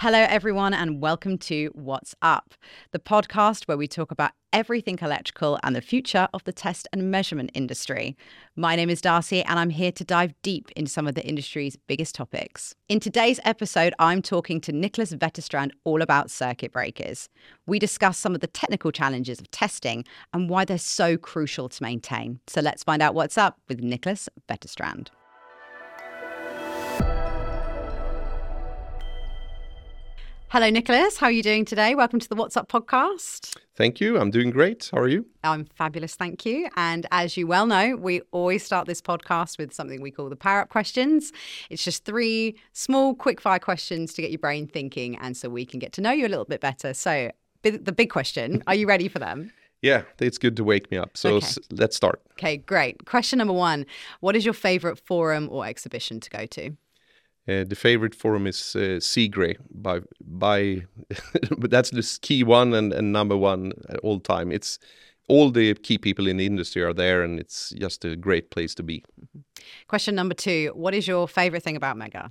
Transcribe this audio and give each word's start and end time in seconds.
Hello, 0.00 0.18
everyone, 0.28 0.74
and 0.74 1.00
welcome 1.00 1.38
to 1.38 1.70
What's 1.72 2.14
Up, 2.20 2.52
the 2.90 2.98
podcast 2.98 3.64
where 3.64 3.78
we 3.78 3.88
talk 3.88 4.10
about 4.10 4.32
everything 4.52 4.98
electrical 5.00 5.58
and 5.62 5.74
the 5.74 5.80
future 5.80 6.28
of 6.34 6.44
the 6.44 6.52
test 6.52 6.86
and 6.92 7.10
measurement 7.10 7.50
industry. 7.54 8.14
My 8.56 8.76
name 8.76 8.90
is 8.90 9.00
Darcy, 9.00 9.42
and 9.42 9.58
I'm 9.58 9.70
here 9.70 9.90
to 9.92 10.04
dive 10.04 10.34
deep 10.42 10.70
into 10.76 10.90
some 10.90 11.08
of 11.08 11.14
the 11.14 11.24
industry's 11.24 11.78
biggest 11.86 12.14
topics. 12.14 12.74
In 12.90 13.00
today's 13.00 13.40
episode, 13.42 13.94
I'm 13.98 14.20
talking 14.20 14.60
to 14.60 14.72
Niclas 14.72 15.16
Wetterstand 15.18 15.70
all 15.84 16.02
about 16.02 16.30
circuit 16.30 16.72
breakers. 16.72 17.30
We 17.64 17.78
discuss 17.78 18.18
some 18.18 18.34
of 18.34 18.42
the 18.42 18.48
technical 18.48 18.92
challenges 18.92 19.40
of 19.40 19.50
testing 19.50 20.04
and 20.34 20.50
why 20.50 20.66
they're 20.66 20.76
so 20.76 21.16
crucial 21.16 21.70
to 21.70 21.82
maintain. 21.82 22.40
So 22.48 22.60
let's 22.60 22.84
find 22.84 23.00
out 23.00 23.14
what's 23.14 23.38
up 23.38 23.58
with 23.66 23.80
Niclas 23.80 24.28
Wetterstand. 24.46 25.08
Hello, 30.56 30.70
Nicholas. 30.70 31.18
How 31.18 31.26
are 31.26 31.32
you 31.32 31.42
doing 31.42 31.66
today? 31.66 31.94
Welcome 31.94 32.18
to 32.18 32.26
the 32.30 32.34
What's 32.34 32.56
Up 32.56 32.66
podcast. 32.66 33.58
Thank 33.74 34.00
you. 34.00 34.18
I'm 34.18 34.30
doing 34.30 34.48
great. 34.48 34.88
How 34.90 35.02
are 35.02 35.06
you? 35.06 35.26
I'm 35.44 35.66
fabulous. 35.66 36.14
Thank 36.14 36.46
you. 36.46 36.70
And 36.76 37.06
as 37.10 37.36
you 37.36 37.46
well 37.46 37.66
know, 37.66 37.94
we 37.94 38.22
always 38.30 38.64
start 38.64 38.86
this 38.86 39.02
podcast 39.02 39.58
with 39.58 39.74
something 39.74 40.00
we 40.00 40.10
call 40.10 40.30
the 40.30 40.34
power 40.34 40.60
up 40.60 40.70
questions. 40.70 41.30
It's 41.68 41.84
just 41.84 42.06
three 42.06 42.56
small, 42.72 43.14
quick 43.14 43.38
fire 43.38 43.58
questions 43.58 44.14
to 44.14 44.22
get 44.22 44.30
your 44.30 44.38
brain 44.38 44.66
thinking 44.66 45.18
and 45.18 45.36
so 45.36 45.50
we 45.50 45.66
can 45.66 45.78
get 45.78 45.92
to 45.92 46.00
know 46.00 46.12
you 46.12 46.26
a 46.26 46.30
little 46.30 46.46
bit 46.46 46.62
better. 46.62 46.94
So, 46.94 47.32
the 47.60 47.92
big 47.92 48.08
question 48.08 48.62
are 48.66 48.74
you 48.74 48.88
ready 48.88 49.08
for 49.08 49.18
them? 49.18 49.52
Yeah, 49.82 50.02
it's 50.18 50.38
good 50.38 50.56
to 50.56 50.64
wake 50.64 50.90
me 50.90 50.96
up. 50.96 51.18
So 51.18 51.34
okay. 51.34 51.48
let's 51.70 51.94
start. 51.94 52.22
Okay, 52.32 52.56
great. 52.56 53.04
Question 53.04 53.38
number 53.38 53.52
one 53.52 53.84
What 54.20 54.34
is 54.34 54.44
your 54.44 54.54
favorite 54.54 54.98
forum 54.98 55.48
or 55.52 55.66
exhibition 55.66 56.18
to 56.20 56.30
go 56.30 56.46
to? 56.46 56.76
Uh, 57.48 57.64
the 57.64 57.76
favorite 57.76 58.14
forum 58.14 58.46
is 58.46 58.74
uh, 58.74 58.98
CIGRE 59.00 59.56
by 59.70 60.00
by 60.20 60.82
but 61.58 61.70
that's 61.70 61.90
the 61.90 62.18
key 62.20 62.42
one 62.42 62.74
and, 62.74 62.92
and 62.92 63.12
number 63.12 63.36
one 63.36 63.72
at 63.88 63.98
all 64.00 64.18
time. 64.18 64.50
It's 64.50 64.78
all 65.28 65.50
the 65.50 65.74
key 65.74 65.98
people 65.98 66.26
in 66.26 66.36
the 66.36 66.46
industry 66.46 66.82
are 66.82 66.92
there 66.92 67.22
and 67.22 67.38
it's 67.38 67.70
just 67.70 68.04
a 68.04 68.16
great 68.16 68.50
place 68.50 68.74
to 68.76 68.82
be. 68.82 69.04
Mm-hmm. 69.20 69.40
Question 69.88 70.14
number 70.14 70.34
two, 70.34 70.72
what 70.74 70.94
is 70.94 71.06
your 71.06 71.28
favorite 71.28 71.62
thing 71.62 71.76
about 71.76 71.96
Megger? 71.96 72.30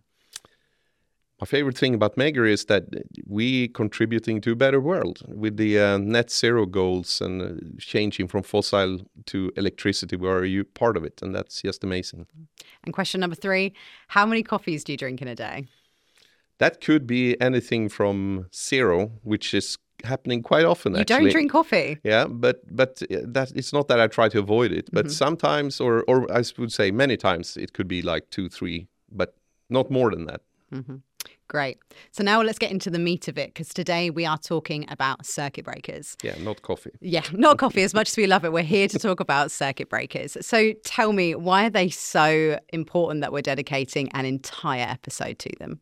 My 1.39 1.45
favorite 1.45 1.77
thing 1.77 1.93
about 1.93 2.15
Megger 2.15 2.49
is 2.49 2.65
that 2.65 2.85
we 3.27 3.67
contributing 3.67 4.39
to 4.41 4.53
a 4.53 4.55
better 4.55 4.79
world 4.79 5.21
with 5.27 5.57
the 5.57 5.79
uh, 5.79 5.97
net 5.97 6.31
zero 6.31 6.65
goals 6.65 7.19
and 7.19 7.41
uh, 7.41 7.47
changing 7.77 8.27
from 8.27 8.41
fossil 8.41 8.99
to 9.25 9.51
electricity. 9.57 10.15
We 10.15 10.29
are 10.29 10.45
you 10.45 10.63
part 10.63 10.95
of 10.95 11.03
it, 11.03 11.21
and 11.21 11.35
that's 11.35 11.61
just 11.61 11.83
amazing. 11.83 12.27
And 12.85 12.93
question 12.93 13.19
number 13.19 13.35
three: 13.35 13.73
How 14.07 14.25
many 14.25 14.43
coffees 14.43 14.83
do 14.83 14.93
you 14.93 14.97
drink 14.97 15.21
in 15.21 15.27
a 15.27 15.35
day? 15.35 15.67
That 16.59 16.79
could 16.79 17.05
be 17.05 17.39
anything 17.41 17.89
from 17.89 18.47
zero, 18.55 19.11
which 19.23 19.53
is 19.53 19.77
happening 20.05 20.41
quite 20.41 20.63
often. 20.63 20.93
You 20.93 21.01
actually. 21.01 21.23
don't 21.23 21.31
drink 21.31 21.51
coffee. 21.51 21.97
Yeah, 22.03 22.27
but 22.29 22.61
but 22.73 23.01
uh, 23.11 23.17
that 23.27 23.51
it's 23.55 23.73
not 23.73 23.89
that 23.89 23.99
I 23.99 24.07
try 24.07 24.29
to 24.29 24.39
avoid 24.39 24.71
it, 24.71 24.89
but 24.93 25.07
mm-hmm. 25.07 25.11
sometimes, 25.11 25.81
or 25.81 26.05
or 26.07 26.31
I 26.31 26.43
would 26.57 26.71
say 26.71 26.91
many 26.91 27.17
times, 27.17 27.57
it 27.57 27.73
could 27.73 27.89
be 27.89 28.01
like 28.01 28.29
two, 28.29 28.47
three, 28.47 28.87
but 29.11 29.35
not 29.69 29.91
more 29.91 30.11
than 30.11 30.27
that. 30.27 30.41
Mm-hmm. 30.73 30.95
Great. 31.47 31.77
So 32.11 32.23
now 32.23 32.41
let's 32.41 32.57
get 32.57 32.71
into 32.71 32.89
the 32.89 32.97
meat 32.97 33.27
of 33.27 33.37
it 33.37 33.53
because 33.53 33.69
today 33.69 34.09
we 34.09 34.25
are 34.25 34.37
talking 34.37 34.85
about 34.89 35.25
circuit 35.25 35.65
breakers. 35.65 36.17
Yeah, 36.23 36.35
not 36.39 36.63
coffee. 36.63 36.91
Yeah, 37.01 37.23
not 37.33 37.59
coffee. 37.59 37.83
As 37.83 37.93
much 37.93 38.09
as 38.09 38.17
we 38.17 38.25
love 38.25 38.43
it, 38.45 38.51
we're 38.51 38.63
here 38.63 38.87
to 38.87 38.97
talk 38.97 39.19
about 39.19 39.51
circuit 39.51 39.89
breakers. 39.89 40.35
So 40.41 40.73
tell 40.83 41.13
me, 41.13 41.35
why 41.35 41.67
are 41.67 41.69
they 41.69 41.89
so 41.89 42.59
important 42.69 43.21
that 43.21 43.31
we're 43.31 43.43
dedicating 43.43 44.09
an 44.13 44.25
entire 44.25 44.87
episode 44.87 45.37
to 45.39 45.51
them? 45.59 45.81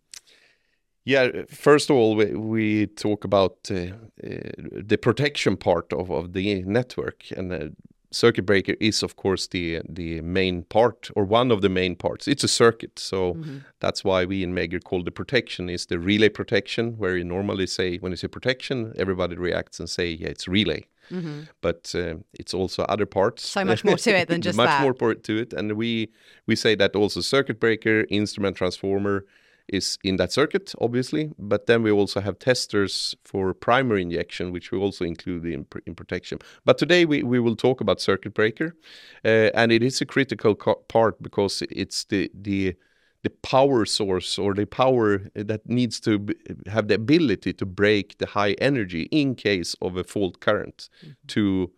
Yeah, 1.05 1.43
first 1.49 1.89
of 1.89 1.95
all, 1.95 2.15
we, 2.15 2.33
we 2.33 2.87
talk 2.87 3.23
about 3.23 3.57
uh, 3.69 3.75
uh, 3.75 4.39
the 4.71 4.97
protection 4.97 5.57
part 5.57 5.91
of, 5.91 6.09
of 6.09 6.33
the 6.33 6.63
network. 6.63 7.23
And 7.35 7.51
uh, 7.51 7.69
circuit 8.13 8.45
breaker 8.45 8.75
is 8.79 9.03
of 9.03 9.15
course 9.15 9.47
the 9.47 9.81
the 9.89 10.21
main 10.21 10.63
part 10.63 11.09
or 11.15 11.23
one 11.23 11.51
of 11.51 11.61
the 11.61 11.69
main 11.69 11.95
parts 11.95 12.27
it's 12.27 12.43
a 12.43 12.47
circuit 12.47 12.99
so 12.99 13.33
mm-hmm. 13.33 13.57
that's 13.79 14.03
why 14.03 14.23
we 14.23 14.43
in 14.43 14.53
Megger 14.53 14.83
call 14.83 15.03
the 15.03 15.11
protection 15.11 15.69
is 15.69 15.87
the 15.87 15.99
relay 15.99 16.29
protection 16.29 16.97
where 16.97 17.17
you 17.17 17.23
normally 17.23 17.67
say 17.67 17.97
when 17.97 18.11
you 18.11 18.15
say 18.15 18.27
protection 18.27 18.93
everybody 18.97 19.35
reacts 19.35 19.79
and 19.79 19.89
say 19.89 20.11
yeah 20.11 20.27
it's 20.27 20.47
relay 20.47 20.85
mm-hmm. 21.09 21.41
but 21.61 21.93
uh, 21.95 22.15
it's 22.33 22.53
also 22.53 22.83
other 22.83 23.05
parts 23.05 23.47
so 23.47 23.65
much 23.65 23.83
more 23.83 23.97
to 23.97 24.15
it 24.15 24.27
than 24.27 24.41
just 24.47 24.57
much 24.57 24.67
that. 24.67 24.81
more 24.81 24.93
to 24.93 25.37
it 25.37 25.51
and 25.53 25.73
we 25.73 26.09
we 26.45 26.55
say 26.55 26.75
that 26.75 26.95
also 26.95 27.19
circuit 27.21 27.59
breaker 27.59 28.05
instrument 28.09 28.55
transformer 28.55 29.25
is 29.67 29.97
in 30.03 30.17
that 30.17 30.31
circuit, 30.31 30.73
obviously, 30.79 31.31
but 31.39 31.67
then 31.67 31.83
we 31.83 31.91
also 31.91 32.19
have 32.19 32.37
testers 32.39 33.15
for 33.23 33.53
primary 33.53 34.01
injection, 34.01 34.51
which 34.51 34.71
we 34.71 34.77
also 34.77 35.05
include 35.05 35.45
in, 35.45 35.65
in 35.85 35.95
protection. 35.95 36.39
But 36.65 36.77
today 36.77 37.05
we, 37.05 37.23
we 37.23 37.39
will 37.39 37.55
talk 37.55 37.81
about 37.81 38.01
circuit 38.01 38.33
breaker, 38.33 38.75
uh, 39.23 39.49
and 39.53 39.71
it 39.71 39.81
is 39.81 40.01
a 40.01 40.05
critical 40.05 40.55
part 40.55 41.21
because 41.21 41.63
it's 41.69 42.05
the 42.05 42.29
the 42.33 42.75
the 43.23 43.29
power 43.29 43.85
source 43.85 44.37
or 44.37 44.53
the 44.53 44.65
power 44.65 45.19
that 45.33 45.67
needs 45.67 45.99
to 46.01 46.27
have 46.67 46.89
the 46.89 46.95
ability 46.95 47.53
to 47.53 47.65
break 47.65 48.17
the 48.17 48.25
high 48.25 48.51
energy 48.59 49.03
in 49.11 49.33
case 49.33 49.75
of 49.81 49.95
a 49.95 50.03
fault 50.03 50.41
current 50.41 50.89
mm-hmm. 51.01 51.13
to 51.27 51.71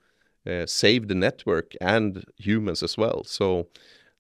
uh, 0.50 0.66
save 0.66 1.08
the 1.08 1.16
network 1.16 1.74
and 1.80 2.26
humans 2.38 2.82
as 2.82 2.98
well. 2.98 3.24
So 3.24 3.68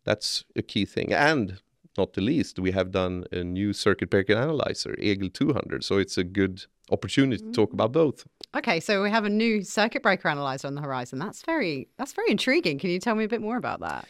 that's 0.03 0.45
a 0.55 0.61
key 0.61 0.85
thing. 0.85 1.11
And 1.13 1.59
not 1.97 2.13
the 2.13 2.21
least, 2.21 2.59
we 2.59 2.71
have 2.71 2.91
done 2.91 3.25
a 3.31 3.43
new 3.43 3.73
circuit 3.73 4.09
breaker 4.09 4.33
analyzer, 4.33 4.95
EGIL 4.99 5.33
200. 5.33 5.83
So 5.83 5.97
it's 5.97 6.17
a 6.17 6.23
good 6.23 6.65
opportunity 6.91 7.43
to 7.43 7.51
talk 7.51 7.73
about 7.73 7.91
both. 7.91 8.25
Okay, 8.55 8.79
so 8.79 9.01
we 9.01 9.09
have 9.09 9.25
a 9.25 9.29
new 9.29 9.63
circuit 9.63 10.03
breaker 10.03 10.27
analyzer 10.27 10.67
on 10.67 10.75
the 10.75 10.81
horizon. 10.81 11.19
That's 11.19 11.41
very 11.41 11.87
that's 11.97 12.13
very 12.13 12.31
intriguing. 12.31 12.79
Can 12.79 12.89
you 12.89 12.99
tell 12.99 13.15
me 13.15 13.23
a 13.23 13.27
bit 13.27 13.41
more 13.41 13.57
about 13.57 13.79
that? 13.81 14.07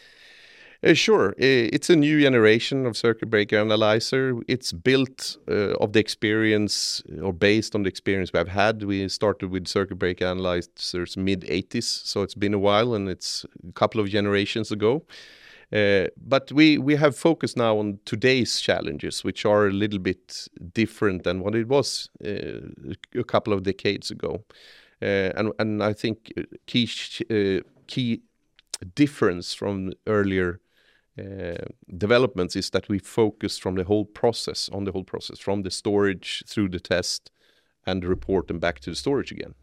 Uh, 0.84 0.92
sure. 0.92 1.34
It's 1.38 1.88
a 1.88 1.96
new 1.96 2.20
generation 2.20 2.86
of 2.86 2.96
circuit 2.96 3.30
breaker 3.30 3.56
analyzer. 3.56 4.34
It's 4.46 4.72
built 4.72 5.38
uh, 5.48 5.74
of 5.76 5.94
the 5.94 6.00
experience 6.00 7.02
or 7.22 7.32
based 7.32 7.74
on 7.74 7.82
the 7.82 7.88
experience 7.88 8.32
we've 8.32 8.46
had. 8.46 8.82
We 8.82 9.08
started 9.08 9.50
with 9.50 9.66
circuit 9.66 9.96
breaker 9.96 10.26
analyzers 10.26 11.16
mid 11.16 11.40
80s, 11.42 11.84
so 11.84 12.22
it's 12.22 12.34
been 12.34 12.52
a 12.52 12.58
while 12.58 12.94
and 12.94 13.08
it's 13.08 13.46
a 13.66 13.72
couple 13.72 14.00
of 14.00 14.08
generations 14.08 14.70
ago. 14.70 15.02
Uh, 15.72 16.06
but 16.16 16.52
we 16.52 16.96
have 16.96 17.16
focused 17.16 17.56
now 17.56 17.78
on 17.78 17.98
today's 18.04 18.60
challenges, 18.60 19.24
which 19.24 19.44
are 19.44 19.66
a 19.66 19.72
little 19.72 19.98
bit 19.98 20.48
different 20.72 21.24
than 21.24 21.40
what 21.40 21.54
it 21.54 21.66
was 21.66 22.08
uh, 22.24 22.60
a 23.18 23.24
couple 23.24 23.52
of 23.52 23.64
decades 23.64 24.10
ago. 24.10 24.44
Uh, 25.02 25.50
and 25.58 25.82
I 25.82 25.92
think 25.92 26.32
key 26.66 26.88
key 27.86 28.22
difference 28.94 29.54
from 29.54 29.92
earlier 30.06 30.60
developments 31.96 32.56
is 32.56 32.70
that 32.70 32.88
we 32.88 32.98
focus 32.98 33.58
from 33.58 33.74
the 33.74 33.84
whole 33.84 34.04
process 34.04 34.68
on 34.72 34.84
the 34.84 34.92
whole 34.92 35.04
process 35.04 35.38
from 35.38 35.62
the 35.62 35.70
storage 35.70 36.44
through 36.46 36.68
the 36.68 36.80
test 36.80 37.30
and 37.86 38.04
report 38.04 38.50
and 38.50 38.60
back 38.60 38.80
to 38.80 38.90
the 38.90 38.96
storage 38.96 39.32
again. 39.32 39.54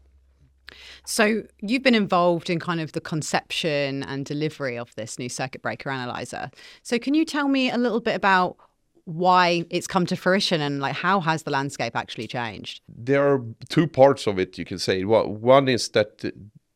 So 1.04 1.42
you've 1.60 1.82
been 1.82 1.94
involved 1.94 2.50
in 2.50 2.58
kind 2.58 2.80
of 2.80 2.92
the 2.92 3.00
conception 3.00 4.02
and 4.04 4.24
delivery 4.24 4.78
of 4.78 4.94
this 4.94 5.18
new 5.18 5.28
circuit 5.28 5.62
breaker 5.62 5.90
analyzer. 5.90 6.50
So 6.82 6.98
can 6.98 7.14
you 7.14 7.24
tell 7.24 7.48
me 7.48 7.70
a 7.70 7.78
little 7.78 8.00
bit 8.00 8.14
about 8.14 8.56
why 9.04 9.64
it's 9.70 9.86
come 9.86 10.06
to 10.06 10.16
fruition 10.16 10.60
and 10.60 10.80
like 10.80 10.94
how 10.94 11.20
has 11.20 11.42
the 11.42 11.50
landscape 11.50 11.94
actually 11.94 12.26
changed? 12.26 12.80
There 12.88 13.26
are 13.26 13.42
two 13.68 13.86
parts 13.86 14.26
of 14.26 14.38
it 14.38 14.58
you 14.58 14.64
can 14.64 14.78
say. 14.78 15.04
Well, 15.04 15.30
One 15.30 15.68
is 15.68 15.88
that 15.90 16.24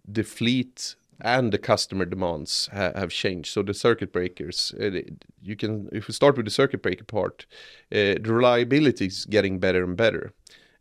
the 0.07 0.23
fleet 0.25 0.95
and 1.21 1.53
the 1.53 1.59
customer 1.59 2.05
demands 2.05 2.69
have 2.73 3.11
changed. 3.11 3.53
So 3.53 3.63
the 3.63 3.75
circuit 3.75 4.13
breakers, 4.13 4.75
uh, 4.81 5.01
you 5.43 5.57
can 5.57 5.89
if 5.91 6.07
we 6.07 6.15
start 6.15 6.37
with 6.37 6.47
the 6.47 6.51
circuit 6.51 6.83
breaker 6.83 7.05
part, 7.05 7.47
uh, 7.91 8.15
the 8.21 8.33
reliability 8.33 9.07
is 9.07 9.25
getting 9.25 9.59
better 9.59 9.83
and 9.83 9.97
better 9.97 10.33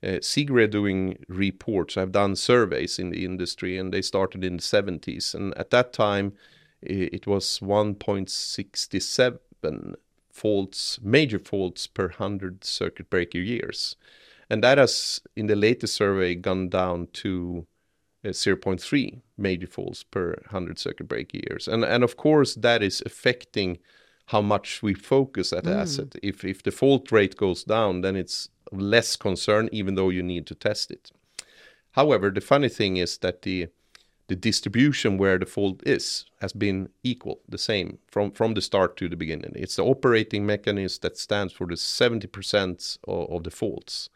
uh, 0.08 0.20
doing 0.68 1.18
reports. 1.28 1.98
I've 1.98 2.12
done 2.12 2.36
surveys 2.36 3.00
in 3.00 3.10
the 3.10 3.26
industry, 3.26 3.78
and 3.78 3.92
they 3.94 4.02
started 4.02 4.44
in 4.44 4.58
the 4.58 4.64
70s. 4.64 5.36
And 5.36 5.58
at 5.58 5.70
that 5.72 5.94
time, 5.94 6.34
it 6.82 7.26
was 7.28 7.60
1.67 7.60 9.96
faults, 10.32 11.00
major 11.02 11.40
faults 11.40 11.88
per 11.88 12.10
100 12.10 12.64
circuit 12.64 13.10
breaker 13.10 13.40
years. 13.40 13.96
And 14.50 14.64
that 14.64 14.78
has, 14.78 15.20
in 15.36 15.48
the 15.48 15.56
latest 15.56 15.96
survey, 15.96 16.36
gone 16.36 16.70
down 16.70 17.08
to 17.14 17.66
uh, 18.24 18.30
0.3 18.30 19.22
major 19.38 19.68
faults 19.68 20.04
per 20.04 20.36
100 20.46 20.80
circuit 20.80 21.08
breaker 21.08 21.38
years. 21.38 21.68
And, 21.68 21.84
and 21.84 22.04
of 22.04 22.18
course, 22.18 22.56
that 22.56 22.82
is 22.82 23.04
affecting 23.06 23.78
how 24.28 24.42
much 24.42 24.82
we 24.84 24.94
focus 24.94 25.54
at 25.54 25.64
the 25.64 25.72
mm. 25.72 25.82
asset. 25.82 26.16
If, 26.22 26.46
if 26.46 26.64
the 26.64 26.72
fault 26.72 27.12
rate 27.12 27.36
goes 27.36 27.64
down, 27.64 28.02
then 28.02 28.16
it's 28.16 28.50
less 28.72 29.16
concern, 29.16 29.70
even 29.72 29.96
though 29.96 30.10
you 30.10 30.24
need 30.24 30.46
to 30.48 30.56
test 30.56 30.92
it. 30.92 31.12
However, 31.92 32.30
the 32.32 32.42
funny 32.42 32.70
thing 32.70 32.98
is 32.98 33.18
that 33.20 33.42
the 33.44 33.68
the 34.28 34.36
distribution 34.36 35.18
where 35.18 35.40
the 35.40 35.46
fault 35.46 35.82
is 35.86 36.26
has 36.42 36.52
been 36.54 36.90
equal, 37.04 37.40
the 37.48 37.58
same 37.58 38.00
from, 38.12 38.32
from 38.32 38.54
the 38.56 38.62
start 38.62 38.98
to 38.98 39.08
the 39.08 39.16
beginning. 39.16 39.54
It's 39.56 39.78
the 39.78 39.86
operating 39.86 40.46
mechanism 40.46 41.00
that 41.04 41.18
stands 41.18 41.54
for 41.54 41.66
the 41.66 41.76
70% 41.76 42.98
of, 43.08 43.30
of 43.32 43.44
the 43.44 43.52
faults. 43.52 44.10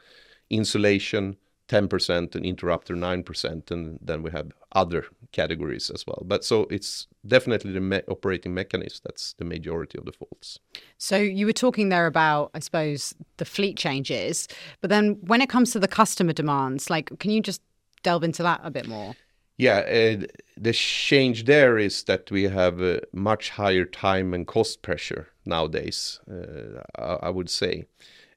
insulation 0.50 1.38
10% 1.70 2.36
and 2.36 2.46
interrupter 2.46 2.96
9% 2.96 3.72
and 3.72 4.00
then 4.02 4.22
we 4.24 4.32
have 4.32 4.52
other 4.74 5.06
categories 5.32 5.90
as 5.90 6.06
well. 6.08 6.24
But 6.26 6.44
so 6.44 6.68
it's 6.70 7.08
definitely 7.26 7.72
the 7.74 7.82
me- 7.82 8.02
operating 8.08 8.54
mechanism 8.54 9.02
that's 9.04 9.34
the 9.34 9.46
majority 9.46 9.98
of 9.98 10.06
the 10.06 10.12
faults. 10.12 10.60
So 10.98 11.18
you 11.18 11.46
were 11.46 11.54
talking 11.54 11.90
there 11.90 12.08
about 12.08 12.52
i 12.54 12.60
suppose 12.60 13.14
the 13.38 13.46
fleet 13.46 13.78
changes 13.78 14.48
but 14.82 14.90
then 14.90 15.18
when 15.22 15.42
it 15.42 15.50
comes 15.50 15.72
to 15.72 15.80
the 15.80 15.88
customer 15.88 16.34
demands 16.34 16.90
like 16.90 17.12
can 17.20 17.32
you 17.32 17.42
just 17.42 17.62
delve 18.04 18.24
into 18.24 18.44
that 18.44 18.62
a 18.64 18.72
bit 18.72 18.88
more? 18.88 19.16
Yeah 19.58 19.80
uh, 19.80 20.26
the 20.58 20.74
change 20.74 21.46
there 21.46 21.78
is 21.78 22.04
that 22.04 22.32
we 22.32 22.44
have 22.44 22.82
a 22.82 23.02
much 23.14 23.52
higher 23.52 23.86
time 23.86 24.34
and 24.34 24.48
cost 24.48 24.82
pressure 24.82 25.28
nowadays 25.46 26.20
uh, 26.30 26.82
I, 26.98 27.28
I 27.28 27.30
would 27.30 27.50
say 27.50 27.86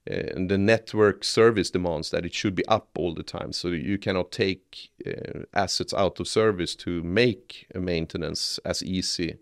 and 0.07 0.49
the 0.49 0.57
network 0.57 1.23
service 1.23 1.71
demands 1.71 2.11
that 2.11 2.25
it 2.25 2.33
should 2.33 2.55
be 2.55 2.65
up 2.67 2.89
all 2.95 3.13
the 3.13 3.23
time. 3.23 3.51
So 3.51 3.69
you 3.69 3.97
cannot 3.97 4.31
take 4.31 4.91
uh, 5.05 5.43
assets 5.53 5.93
out 5.93 6.19
of 6.19 6.27
service 6.27 6.75
to 6.75 7.01
make 7.03 7.67
a 7.73 7.79
maintenance 7.79 8.59
as 8.63 8.83
easy 8.83 9.37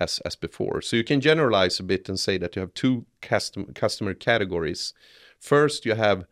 as 0.00 0.18
as 0.20 0.36
before. 0.36 0.82
So 0.82 0.96
you 0.96 1.04
can 1.04 1.20
generalize 1.20 1.80
a 1.80 1.82
bit 1.82 2.08
and 2.08 2.18
say 2.18 2.38
that 2.38 2.56
you 2.56 2.60
have 2.60 2.74
two 2.74 3.06
custom, 3.20 3.72
customer 3.74 4.14
categories. 4.14 4.94
First, 5.38 5.86
you 5.86 5.94
have 5.94 6.24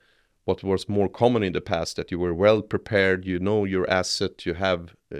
what 0.45 0.63
was 0.63 0.89
more 0.89 1.09
common 1.09 1.43
in 1.43 1.53
the 1.53 1.61
past 1.61 1.97
that 1.97 2.11
you 2.11 2.19
were 2.19 2.35
well 2.35 2.63
prepared, 2.63 3.25
you 3.25 3.39
know 3.39 3.65
your 3.65 3.89
asset, 3.91 4.47
you 4.47 4.55
have 4.55 4.91
uh, 5.15 5.19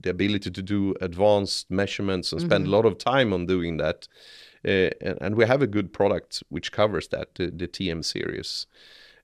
the 0.00 0.10
ability 0.10 0.50
to 0.50 0.62
do 0.62 0.94
advanced 1.00 1.70
measurements 1.70 2.32
and 2.32 2.40
spend 2.40 2.64
mm-hmm. 2.64 2.72
a 2.72 2.76
lot 2.76 2.84
of 2.84 2.98
time 2.98 3.32
on 3.32 3.46
doing 3.46 3.78
that 3.78 4.08
uh, 4.66 4.90
and, 5.00 5.18
and, 5.20 5.34
we 5.36 5.46
have 5.46 5.62
a 5.62 5.66
good 5.66 5.92
product 5.92 6.42
which 6.48 6.72
covers 6.72 7.08
that, 7.08 7.34
the, 7.36 7.50
the 7.50 7.68
TM 7.68 8.04
series. 8.04 8.66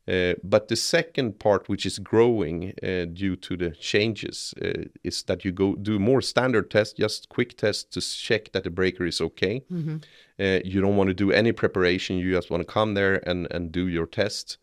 Uh, 0.06 0.34
but 0.44 0.68
the 0.68 0.76
second 0.76 1.38
part, 1.38 1.68
which 1.68 1.86
is 1.86 1.98
growing 1.98 2.74
uh, 2.82 3.06
due 3.06 3.34
to 3.34 3.56
the 3.56 3.70
changes, 3.70 4.54
uh, 4.62 4.84
is 5.02 5.22
that 5.24 5.44
you 5.44 5.50
go 5.50 5.74
do 5.76 5.98
more 5.98 6.20
standard 6.20 6.70
tests, 6.70 6.94
just 6.94 7.28
quick 7.30 7.56
tests 7.56 7.84
to 7.84 8.00
check 8.00 8.52
that 8.52 8.64
the 8.64 8.70
breaker 8.70 9.06
is 9.06 9.20
okay. 9.20 9.64
Mm-hmm. 9.72 9.96
Uh, 10.38 10.60
you 10.62 10.80
don't 10.80 10.96
want 10.96 11.08
to 11.08 11.14
do 11.14 11.32
any 11.32 11.52
preparation; 11.52 12.18
you 12.18 12.32
just 12.32 12.50
want 12.50 12.60
to 12.60 12.70
come 12.70 12.92
there 12.92 13.26
and 13.26 13.48
and 13.50 13.72
do 13.72 13.88
your 13.88 14.06
test. 14.06 14.58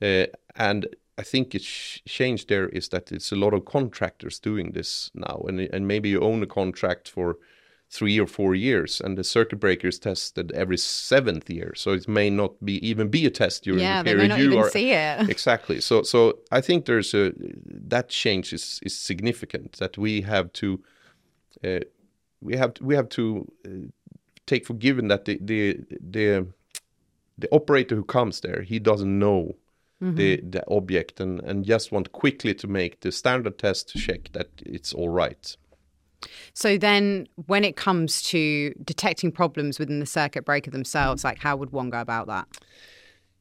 Uh, 0.00 0.26
and 0.56 0.86
I 1.18 1.22
think 1.22 1.54
it's 1.54 2.00
changed 2.06 2.48
there 2.48 2.68
is 2.68 2.88
that 2.90 3.10
it's 3.10 3.32
a 3.32 3.36
lot 3.36 3.52
of 3.52 3.64
contractors 3.64 4.38
doing 4.38 4.72
this 4.72 5.10
now, 5.14 5.42
and 5.48 5.60
and 5.60 5.88
maybe 5.88 6.08
you 6.10 6.20
own 6.20 6.42
a 6.42 6.46
contract 6.46 7.08
for 7.08 7.38
three 7.90 8.20
or 8.20 8.26
four 8.26 8.54
years, 8.54 9.00
and 9.00 9.16
the 9.16 9.24
circuit 9.24 9.58
breaker 9.58 9.88
is 9.88 9.98
tested 9.98 10.52
every 10.52 10.76
seventh 10.76 11.48
year. 11.50 11.72
So 11.74 11.92
it 11.92 12.06
may 12.06 12.30
not 12.30 12.64
be 12.64 12.86
even 12.86 13.08
be 13.08 13.26
a 13.26 13.30
test 13.30 13.64
during 13.64 13.80
yeah, 13.80 14.02
the 14.02 14.10
period 14.10 14.20
they 14.20 14.22
may 14.24 14.28
not 14.28 14.38
you 14.38 14.46
even 14.46 14.58
are 14.58 14.70
see 14.70 14.92
it. 14.92 15.28
exactly. 15.36 15.80
So 15.80 16.02
so 16.02 16.38
I 16.52 16.60
think 16.60 16.84
there's 16.84 17.14
a 17.14 17.32
that 17.88 18.08
change 18.08 18.52
is 18.52 18.78
is 18.82 18.96
significant 18.96 19.72
that 19.78 19.98
we 19.98 20.20
have 20.22 20.52
to 20.54 20.80
uh, 21.64 21.80
we 22.40 22.56
have 22.56 22.74
to, 22.74 22.84
we 22.84 22.94
have 22.94 23.08
to 23.08 23.50
uh, 23.66 23.88
take 24.46 24.66
for 24.66 24.74
given 24.74 25.08
that 25.08 25.24
the 25.24 25.38
the 25.40 25.80
the 26.00 26.46
the 27.38 27.48
operator 27.52 27.96
who 27.96 28.04
comes 28.04 28.40
there 28.40 28.62
he 28.62 28.78
doesn't 28.78 29.18
know 29.18 29.54
Mm-hmm. 30.00 30.14
the 30.14 30.40
the 30.48 30.64
object 30.70 31.18
and 31.18 31.40
and 31.40 31.64
just 31.64 31.90
want 31.90 32.12
quickly 32.12 32.54
to 32.54 32.68
make 32.68 33.00
the 33.00 33.10
standard 33.10 33.58
test 33.58 33.88
to 33.88 33.98
check 33.98 34.30
that 34.32 34.48
it's 34.64 34.92
all 34.92 35.08
right 35.08 35.56
so 36.52 36.78
then, 36.78 37.28
when 37.46 37.64
it 37.64 37.76
comes 37.76 38.22
to 38.22 38.74
detecting 38.84 39.30
problems 39.32 39.78
within 39.78 40.00
the 40.00 40.06
circuit 40.06 40.44
breaker 40.44 40.70
themselves, 40.70 41.24
like 41.24 41.38
how 41.38 41.56
would 41.56 41.70
one 41.70 41.90
go 41.90 42.00
about 42.00 42.26
that? 42.26 42.48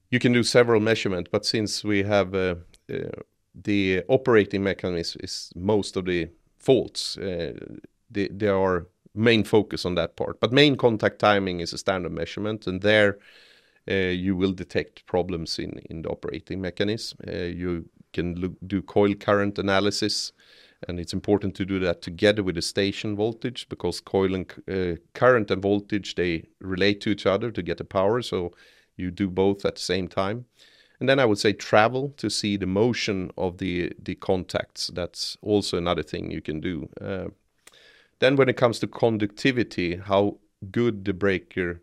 You 0.09 0.19
can 0.19 0.31
do 0.31 0.43
several 0.43 0.79
measurements, 0.79 1.29
but 1.31 1.45
since 1.45 1.83
we 1.83 2.03
have 2.03 2.33
uh, 2.33 2.55
uh, 2.91 3.09
the 3.55 4.03
operating 4.07 4.63
mechanism 4.63 5.21
is 5.23 5.51
most 5.55 5.97
of 5.97 6.05
the 6.05 6.29
faults, 6.57 7.17
uh, 7.17 7.53
they, 8.09 8.27
they 8.27 8.47
are 8.47 8.87
main 9.13 9.43
focus 9.43 9.83
on 9.83 9.95
that 9.95 10.15
part. 10.15 10.39
But 10.39 10.53
main 10.53 10.75
contact 10.75 11.19
timing 11.19 11.59
is 11.59 11.73
a 11.73 11.77
standard 11.77 12.11
measurement, 12.11 12.67
and 12.67 12.81
there 12.81 13.17
you 13.93 14.35
will 14.35 14.53
detect 14.53 15.05
problems 15.05 15.59
in 15.59 15.79
in 15.89 16.01
the 16.01 16.09
operating 16.09 16.61
mechanism. 16.61 17.17
Uh, 17.27 17.31
you 17.31 17.89
can 18.13 18.35
look, 18.35 18.53
do 18.65 18.81
coil 18.81 19.13
current 19.15 19.59
analysis 19.59 20.31
and 20.87 20.99
it's 20.99 21.13
important 21.13 21.55
to 21.55 21.65
do 21.65 21.79
that 21.79 22.01
together 22.01 22.43
with 22.43 22.55
the 22.55 22.61
station 22.61 23.15
voltage 23.15 23.67
because 23.69 23.99
coil 23.99 24.35
and 24.35 24.51
uh, 24.69 24.99
current 25.13 25.49
and 25.49 25.61
voltage 25.61 26.15
they 26.15 26.43
relate 26.61 27.01
to 27.01 27.09
each 27.09 27.25
other 27.25 27.49
to 27.51 27.63
get 27.63 27.77
the 27.77 27.83
power 27.83 28.21
so 28.21 28.51
you 28.95 29.09
do 29.11 29.29
both 29.29 29.65
at 29.65 29.75
the 29.75 29.81
same 29.81 30.07
time. 30.07 30.45
And 30.99 31.07
then 31.07 31.19
i 31.19 31.25
would 31.25 31.37
say 31.37 31.53
travel 31.53 32.13
to 32.17 32.29
see 32.29 32.57
the 32.57 32.65
motion 32.65 33.31
of 33.37 33.57
the 33.57 33.93
the 34.01 34.15
contacts. 34.15 34.87
That's 34.93 35.37
also 35.41 35.77
another 35.77 36.03
thing 36.03 36.31
you 36.31 36.41
can 36.41 36.59
do. 36.59 36.89
Uh, 36.99 37.27
then 38.19 38.35
when 38.35 38.49
it 38.49 38.57
comes 38.57 38.79
to 38.79 38.87
conductivity 38.87 39.97
how 39.97 40.37
good 40.71 41.05
the 41.05 41.13
breaker 41.13 41.81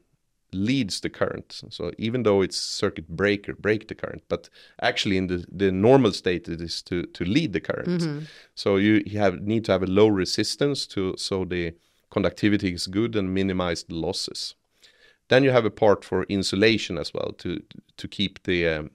leads 0.54 1.00
the 1.00 1.10
current. 1.10 1.62
So 1.70 1.92
even 1.98 2.22
though 2.22 2.42
it's 2.42 2.56
circuit 2.56 3.08
breaker, 3.08 3.54
break 3.54 3.88
the 3.88 3.94
current, 3.94 4.22
but 4.28 4.48
actually 4.80 5.16
in 5.16 5.26
the, 5.26 5.44
the 5.50 5.70
normal 5.72 6.12
state 6.12 6.48
it 6.48 6.60
is 6.60 6.82
to, 6.82 7.02
to 7.04 7.24
lead 7.24 7.52
the 7.52 7.60
current. 7.60 8.00
Mm-hmm. 8.00 8.24
So 8.54 8.76
you, 8.76 9.02
you 9.06 9.18
have 9.18 9.40
need 9.42 9.64
to 9.66 9.72
have 9.72 9.82
a 9.82 9.86
low 9.86 10.08
resistance 10.08 10.86
to 10.88 11.14
so 11.16 11.44
the 11.44 11.74
conductivity 12.10 12.72
is 12.72 12.86
good 12.86 13.16
and 13.16 13.34
minimize 13.34 13.84
the 13.84 13.94
losses. 13.94 14.54
Then 15.28 15.42
you 15.42 15.52
have 15.52 15.64
a 15.64 15.70
part 15.70 16.04
for 16.04 16.24
insulation 16.24 16.98
as 16.98 17.12
well 17.14 17.32
to 17.38 17.62
to 17.96 18.08
keep 18.08 18.42
the 18.42 18.68
um, 18.68 18.90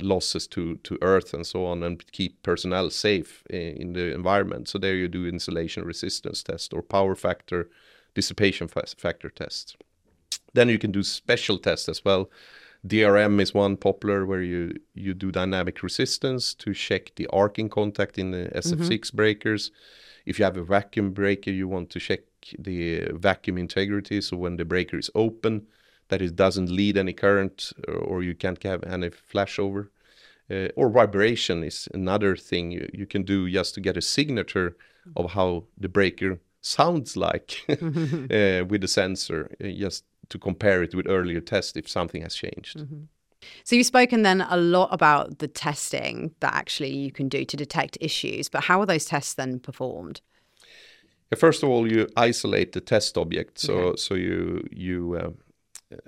losses 0.00 0.46
to 0.48 0.76
to 0.76 0.98
earth 1.02 1.34
and 1.34 1.46
so 1.46 1.66
on 1.66 1.82
and 1.82 2.10
keep 2.12 2.42
personnel 2.42 2.90
safe 2.90 3.44
in, 3.50 3.76
in 3.76 3.92
the 3.92 4.14
environment. 4.14 4.68
So 4.68 4.78
there 4.78 4.96
you 4.96 5.08
do 5.08 5.26
insulation 5.26 5.84
resistance 5.84 6.42
test 6.42 6.72
or 6.72 6.82
power 6.82 7.14
factor 7.14 7.68
dissipation 8.14 8.68
factor 8.68 9.28
test. 9.28 9.76
Then 10.54 10.68
you 10.68 10.78
can 10.78 10.92
do 10.92 11.02
special 11.02 11.58
tests 11.58 11.88
as 11.88 12.04
well. 12.04 12.30
DRM 12.86 13.40
is 13.40 13.54
one 13.54 13.76
popular 13.76 14.26
where 14.26 14.42
you 14.42 14.78
you 14.94 15.14
do 15.14 15.32
dynamic 15.32 15.82
resistance 15.82 16.54
to 16.54 16.74
check 16.74 17.12
the 17.16 17.26
arcing 17.28 17.68
contact 17.68 18.18
in 18.18 18.30
the 18.30 18.50
SF6 18.54 18.88
mm-hmm. 18.88 19.16
breakers. 19.16 19.70
If 20.26 20.38
you 20.38 20.44
have 20.44 20.56
a 20.56 20.64
vacuum 20.64 21.12
breaker, 21.12 21.50
you 21.50 21.68
want 21.68 21.90
to 21.90 22.00
check 22.00 22.20
the 22.58 23.08
vacuum 23.12 23.58
integrity. 23.58 24.20
So 24.20 24.36
when 24.36 24.56
the 24.56 24.64
breaker 24.64 24.98
is 24.98 25.10
open, 25.14 25.66
that 26.08 26.22
it 26.22 26.36
doesn't 26.36 26.70
lead 26.70 26.96
any 26.96 27.12
current 27.12 27.72
or 27.88 28.22
you 28.22 28.34
can't 28.34 28.62
have 28.62 28.84
any 28.84 29.10
flashover. 29.10 29.88
Uh, 30.50 30.68
or 30.76 30.90
vibration 30.90 31.64
is 31.64 31.88
another 31.94 32.36
thing 32.36 32.70
you, 32.70 32.90
you 32.92 33.06
can 33.06 33.22
do 33.22 33.48
just 33.48 33.74
to 33.74 33.80
get 33.80 33.96
a 33.96 34.02
signature 34.02 34.76
of 35.16 35.32
how 35.32 35.64
the 35.78 35.88
breaker 35.88 36.38
sounds 36.60 37.16
like 37.16 37.62
uh, 37.70 38.64
with 38.68 38.80
the 38.82 38.88
sensor. 38.88 39.50
Uh, 39.62 39.68
just 39.68 40.04
to 40.28 40.38
compare 40.38 40.82
it 40.82 40.94
with 40.94 41.08
earlier 41.08 41.40
tests 41.40 41.76
if 41.76 41.88
something 41.88 42.22
has 42.22 42.34
changed. 42.34 42.78
Mm-hmm. 42.78 43.04
So 43.64 43.76
you've 43.76 43.86
spoken 43.86 44.22
then 44.22 44.40
a 44.42 44.56
lot 44.56 44.88
about 44.90 45.38
the 45.38 45.48
testing 45.48 46.34
that 46.40 46.54
actually 46.54 46.94
you 46.94 47.12
can 47.12 47.28
do 47.28 47.44
to 47.44 47.56
detect 47.56 47.98
issues, 48.00 48.48
but 48.48 48.64
how 48.64 48.80
are 48.80 48.86
those 48.86 49.04
tests 49.04 49.34
then 49.34 49.60
performed? 49.60 50.20
First 51.36 51.62
of 51.62 51.68
all, 51.68 51.90
you 51.90 52.08
isolate 52.16 52.72
the 52.72 52.80
test 52.80 53.18
object, 53.18 53.58
so 53.58 53.88
yeah. 53.88 53.92
so 53.96 54.14
you 54.14 54.64
you 54.70 55.16
uh, 55.16 55.30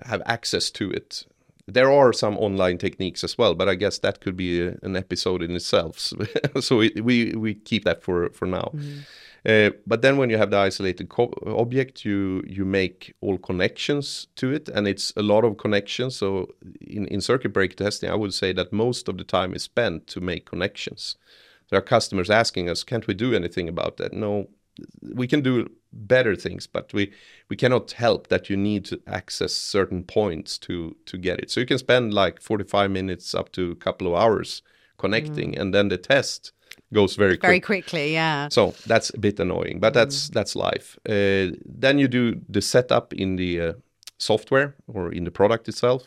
have 0.05 0.23
access 0.25 0.71
to 0.73 0.91
it. 0.91 1.27
There 1.69 1.91
are 1.91 2.13
some 2.13 2.39
online 2.39 2.79
techniques 2.79 3.25
as 3.25 3.37
well, 3.37 3.55
but 3.55 3.69
I 3.69 3.75
guess 3.75 3.99
that 3.99 4.21
could 4.21 4.37
be 4.37 4.63
a, 4.63 4.79
an 4.83 4.97
episode 4.97 5.43
in 5.43 5.51
itself. 5.57 5.99
so 6.61 6.77
we, 6.77 6.93
we 7.03 7.35
we 7.35 7.55
keep 7.55 7.85
that 7.85 8.03
for 8.03 8.31
for 8.31 8.47
now. 8.47 8.71
Mm-hmm. 8.75 8.99
Uh, 9.47 9.71
but 9.87 10.03
then 10.03 10.17
when 10.17 10.29
you 10.29 10.37
have 10.37 10.51
the 10.51 10.57
isolated 10.57 11.09
object, 11.47 12.05
you 12.05 12.43
you 12.47 12.65
make 12.65 13.15
all 13.21 13.39
connections 13.39 14.27
to 14.35 14.53
it, 14.53 14.69
and 14.69 14.89
it's 14.89 15.13
a 15.17 15.23
lot 15.23 15.45
of 15.45 15.57
connections. 15.57 16.17
So 16.17 16.49
in, 16.81 17.07
in 17.07 17.21
circuit 17.21 17.53
breaker 17.53 17.77
testing, 17.77 18.11
I 18.11 18.17
would 18.17 18.35
say 18.35 18.53
that 18.53 18.73
most 18.73 19.09
of 19.09 19.19
the 19.19 19.25
time 19.25 19.55
is 19.55 19.63
spent 19.63 20.09
to 20.09 20.21
make 20.21 20.51
connections. 20.51 21.17
There 21.71 21.79
are 21.79 21.83
customers 21.83 22.31
asking 22.31 22.69
us, 22.69 22.85
can't 22.85 23.07
we 23.07 23.15
do 23.15 23.35
anything 23.35 23.69
about 23.69 23.97
that? 23.99 24.13
No, 24.13 24.49
we 25.15 25.27
can 25.27 25.43
do 25.43 25.71
better 25.97 26.37
things, 26.37 26.67
but 26.67 26.93
we 26.93 27.13
we 27.49 27.57
cannot 27.57 27.93
help 27.93 28.29
that 28.29 28.51
you 28.51 28.57
need 28.57 28.85
to 28.87 29.01
access 29.07 29.53
certain 29.53 30.03
points 30.03 30.59
to 30.59 30.97
to 31.07 31.19
get 31.19 31.39
it. 31.39 31.51
So 31.51 31.61
you 31.61 31.67
can 31.67 31.79
spend 31.79 32.15
like 32.15 32.41
45 32.41 32.91
minutes 32.91 33.35
up 33.35 33.53
to 33.53 33.73
a 33.73 33.77
couple 33.77 34.07
of 34.07 34.15
hours 34.15 34.63
connecting, 34.99 35.53
mm. 35.53 35.61
and 35.61 35.75
then 35.75 35.89
the 35.89 35.99
test 35.99 36.53
goes 36.93 37.17
very 37.17 37.37
very 37.37 37.61
quickly 37.61 38.13
yeah 38.13 38.49
so 38.49 38.75
that's 38.87 39.11
a 39.11 39.19
bit 39.19 39.41
annoying 39.41 39.81
but 39.81 39.93
that's 39.93 40.29
mm. 40.29 40.33
that's 40.35 40.55
life 40.55 40.99
uh, 41.09 41.51
then 41.65 41.99
you 41.99 42.07
do 42.07 42.41
the 42.49 42.63
setup 42.63 43.13
in 43.13 43.37
the 43.37 43.61
uh, 43.61 43.73
software 44.19 44.75
or 44.87 45.13
in 45.13 45.25
the 45.25 45.31
product 45.31 45.69
itself 45.69 46.03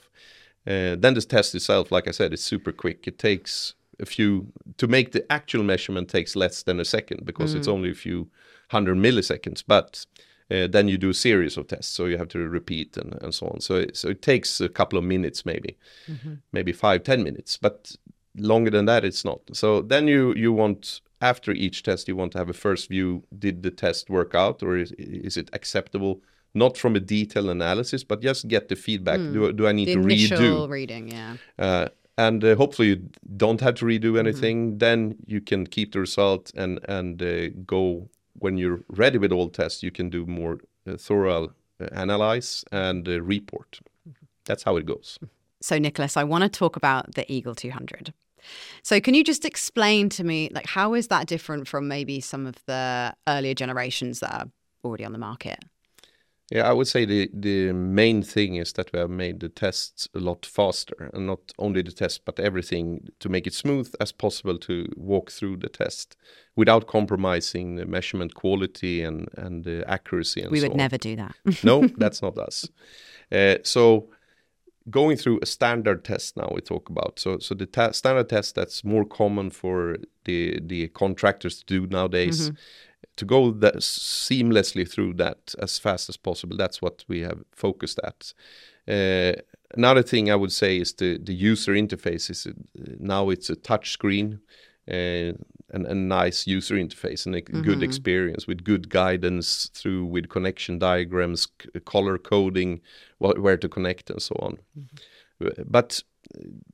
uh, 0.68 0.96
then 0.96 1.14
the 1.14 1.22
test 1.22 1.54
itself 1.54 1.92
like 1.92 2.08
i 2.08 2.12
said 2.12 2.34
is 2.34 2.42
super 2.42 2.72
quick 2.72 3.08
it 3.08 3.20
takes 3.20 3.74
a 4.00 4.06
few 4.06 4.48
to 4.78 4.88
make 4.88 5.12
the 5.12 5.30
actual 5.32 5.64
measurement 5.64 6.10
takes 6.10 6.36
less 6.36 6.64
than 6.64 6.80
a 6.80 6.86
second 6.86 7.26
because 7.26 7.54
mm. 7.54 7.58
it's 7.58 7.68
only 7.68 7.92
a 7.92 7.96
few 7.96 8.30
hundred 8.70 8.98
milliseconds 8.98 9.64
but 9.68 10.06
uh, 10.52 10.66
then 10.68 10.88
you 10.88 10.98
do 10.98 11.10
a 11.10 11.14
series 11.14 11.58
of 11.58 11.68
tests 11.68 11.94
so 11.94 12.06
you 12.06 12.18
have 12.18 12.28
to 12.30 12.40
repeat 12.40 12.98
and, 12.98 13.16
and 13.22 13.34
so 13.34 13.48
on 13.48 13.60
so 13.62 13.76
it, 13.76 13.96
so 13.96 14.10
it 14.10 14.22
takes 14.22 14.62
a 14.62 14.70
couple 14.70 14.98
of 14.98 15.06
minutes 15.06 15.46
maybe 15.46 15.76
mm-hmm. 16.08 16.36
maybe 16.52 16.72
five 16.72 17.04
ten 17.04 17.24
minutes 17.24 17.58
but 17.58 17.96
longer 18.36 18.70
than 18.72 18.86
that, 18.86 19.04
it's 19.04 19.26
not. 19.26 19.42
So 19.54 19.82
then 19.82 20.08
you 20.08 20.34
you 20.36 20.54
want 20.54 21.02
after 21.20 21.52
each 21.52 21.84
test 21.84 22.08
you 22.08 22.16
want 22.16 22.32
to 22.34 22.38
have 22.38 22.50
a 22.50 22.54
first 22.54 22.88
view: 22.90 23.24
did 23.38 23.64
the 23.64 23.72
test 23.72 24.10
work 24.10 24.36
out, 24.36 24.64
or 24.64 24.78
is, 24.78 24.92
is 24.98 25.36
it 25.36 25.50
acceptable? 25.54 26.22
Not 26.54 26.78
from 26.78 26.96
a 26.96 27.00
detailed 27.00 27.50
analysis, 27.50 28.04
but 28.04 28.22
just 28.22 28.48
get 28.48 28.70
the 28.70 28.76
feedback. 28.76 29.20
Do, 29.20 29.52
do 29.54 29.68
I 29.68 29.72
need 29.72 29.88
The 29.88 29.96
to 29.96 30.00
redo? 30.02 30.70
reading, 30.70 31.12
yeah. 31.12 31.38
uh, 31.58 31.88
and 32.18 32.44
uh, 32.44 32.56
hopefully 32.56 32.88
you 32.90 33.10
don't 33.38 33.62
have 33.62 33.76
to 33.76 33.86
redo 33.86 34.00
Mm-hmm. 34.12 34.18
anything. 34.18 34.78
Then 34.78 35.16
you 35.26 35.42
can 35.42 35.68
keep 35.68 35.92
the 35.92 36.00
result 36.00 36.52
and 36.56 36.80
and 36.88 37.22
uh, 37.22 37.50
go 37.66 38.10
when 38.40 38.58
you're 38.58 38.82
ready 38.90 39.18
with 39.18 39.32
all 39.32 39.50
tests. 39.50 39.84
You 39.84 39.92
can 39.92 40.10
do 40.10 40.26
more 40.26 40.60
uh, 40.88 40.98
thorough 40.98 41.54
uh, 41.80 41.88
analyze 41.92 42.64
and 42.72 43.08
uh, 43.08 43.22
report. 43.22 43.80
Mm-hmm. 44.08 44.26
That's 44.46 44.64
how 44.64 44.78
it 44.78 44.86
goes. 44.86 45.20
So, 45.62 45.78
Nicholas, 45.78 46.18
I 46.18 46.24
want 46.24 46.44
to 46.44 46.50
talk 46.50 46.76
about 46.76 47.16
the 47.16 47.26
EGIL 47.26 47.56
200. 47.56 48.14
So, 48.84 49.00
can 49.00 49.14
you 49.14 49.24
just 49.24 49.46
explain 49.46 50.10
to 50.10 50.24
me, 50.24 50.50
like, 50.54 50.66
how 50.66 50.94
is 50.94 51.08
that 51.10 51.28
different 51.28 51.68
from 51.68 51.88
maybe 51.88 52.20
some 52.22 52.46
of 52.48 52.56
the 52.66 53.14
earlier 53.28 53.54
generations 53.54 54.22
that 54.22 54.34
are 54.34 54.46
already 54.84 55.06
on 55.06 55.12
the 55.12 55.20
market? 55.20 55.60
Yeah, 56.52 56.68
I 56.68 56.74
would 56.74 56.88
say 56.88 57.06
the 57.06 57.30
the 57.32 57.74
main 57.74 58.24
thing 58.24 58.56
is 58.56 58.74
that 58.74 58.92
we 58.92 59.00
have 59.00 59.12
made 59.12 59.40
the 59.40 59.50
tests 59.50 60.08
a 60.16 60.20
lot 60.20 60.46
faster, 60.46 61.10
and 61.14 61.28
not 61.28 61.40
only 61.60 61.84
the 61.84 61.92
test, 61.92 62.26
but 62.26 62.40
everything 62.40 63.08
to 63.20 63.30
make 63.30 63.46
it 63.46 63.54
smooth 63.54 63.94
as 64.00 64.12
possible 64.12 64.58
to 64.60 64.86
walk 64.96 65.30
through 65.32 65.58
the 65.58 65.70
test 65.70 66.18
without 66.56 66.88
compromising 66.88 67.76
the 67.76 67.86
measurement 67.86 68.34
quality 68.34 69.04
and 69.04 69.28
and 69.38 69.64
the 69.64 69.84
accuracy 69.88 70.42
and 70.42 70.52
We 70.52 70.60
so 70.60 70.66
would 70.66 70.72
on. 70.72 70.78
never 70.78 70.98
do 70.98 71.16
that. 71.16 71.36
no, 71.64 71.88
that's 71.98 72.22
not 72.22 72.38
us. 72.38 72.68
Uh, 73.32 73.58
so 73.64 74.10
going 74.90 75.18
through 75.18 75.40
a 75.42 75.46
standard 75.46 76.04
test 76.04 76.36
now 76.36 76.50
we 76.56 76.62
talk 76.62 76.90
about. 76.90 77.20
So 77.20 77.38
so 77.40 77.54
the 77.56 77.68
ta- 77.68 77.92
standard 77.92 78.30
test 78.30 78.56
that's 78.56 78.84
more 78.84 79.06
common 79.06 79.52
for 79.52 79.98
the 80.26 80.60
the 80.66 80.88
contractors 80.88 81.60
to 81.60 81.66
do 81.66 81.88
nowadays. 81.88 82.52
To 83.20 83.26
go 83.26 83.52
that 83.52 83.76
seamlessly 83.82 84.86
through 84.88 85.16
that 85.18 85.56
as 85.62 85.80
fast 85.80 86.10
as 86.10 86.18
possible. 86.18 86.58
That's 86.58 86.82
what 86.82 87.04
we 87.10 87.22
have 87.22 87.40
focused 87.56 88.00
at. 88.04 88.34
Uh, 88.88 89.34
another 89.78 90.04
thing 90.04 90.30
I 90.32 90.36
would 90.36 90.52
say 90.52 90.80
is 90.82 90.94
the 90.94 91.18
the 91.18 91.34
user 91.52 91.74
interface 91.74 92.32
is 92.32 92.48
uh, 92.48 92.52
now 93.00 93.32
it's 93.32 93.50
a 93.50 93.56
touch 93.56 93.92
screen. 93.92 94.40
Uh, 94.92 95.34
and 95.72 95.86
a 95.88 95.94
nice 95.94 96.48
user 96.48 96.76
interface 96.78 97.28
and 97.28 97.36
a 97.36 97.42
good 97.42 97.78
experience 97.84 98.48
with 98.48 98.64
good 98.64 98.90
guidance 98.90 99.70
through 99.74 100.04
with 100.06 100.28
connection 100.30 100.80
diagrams, 100.80 101.48
c- 101.62 101.80
color 101.86 102.18
coding, 102.18 102.82
wh- 103.20 103.38
where 103.44 103.58
to 103.58 103.70
connect 103.70 104.10
and 104.10 104.22
so 104.22 104.36
on. 104.40 104.58
Uh, 105.46 105.64
But 105.66 106.04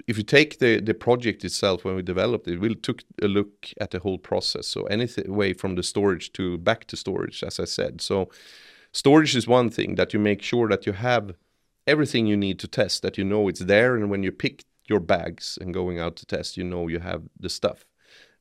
if 0.07 0.17
you 0.17 0.23
take 0.23 0.59
the 0.59 0.79
the 0.81 0.93
project 0.93 1.43
itself 1.43 1.85
when 1.85 1.95
we 1.95 2.01
developed 2.01 2.47
it, 2.47 2.59
we 2.59 2.75
took 2.75 3.03
a 3.21 3.27
look 3.27 3.67
at 3.79 3.91
the 3.91 3.99
whole 3.99 4.17
process. 4.17 4.67
So 4.67 4.83
anything 4.85 5.33
way 5.33 5.53
from 5.53 5.75
the 5.75 5.83
storage 5.83 6.31
to 6.33 6.57
back 6.57 6.85
to 6.87 6.97
storage, 6.97 7.43
as 7.43 7.59
I 7.59 7.65
said. 7.65 8.01
So 8.01 8.29
storage 8.91 9.35
is 9.35 9.47
one 9.47 9.69
thing 9.69 9.95
that 9.95 10.13
you 10.13 10.19
make 10.19 10.41
sure 10.41 10.67
that 10.69 10.85
you 10.85 10.93
have 10.93 11.35
everything 11.87 12.27
you 12.27 12.37
need 12.37 12.59
to 12.59 12.67
test, 12.67 13.01
that 13.01 13.17
you 13.17 13.23
know 13.23 13.47
it's 13.47 13.65
there, 13.65 13.95
and 13.95 14.09
when 14.09 14.23
you 14.23 14.31
pick 14.31 14.63
your 14.87 14.99
bags 14.99 15.57
and 15.61 15.73
going 15.73 15.99
out 15.99 16.15
to 16.17 16.25
test, 16.25 16.57
you 16.57 16.63
know 16.63 16.87
you 16.87 16.99
have 16.99 17.23
the 17.39 17.49
stuff. 17.49 17.85